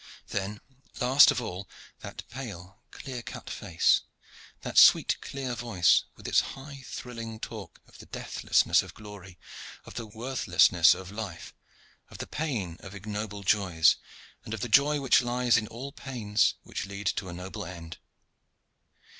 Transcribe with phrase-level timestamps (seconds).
[0.29, 0.61] Then,
[0.99, 1.69] last of all,
[1.99, 4.01] that pale clear cut face,
[4.61, 9.37] that sweet clear voice, with its high thrilling talk of the deathlessness of glory,
[9.85, 11.53] of the worthlessness of life,
[12.09, 13.97] of the pain of ignoble joys,
[14.43, 17.99] and of the joy which lies in all pains which lead to a noble end.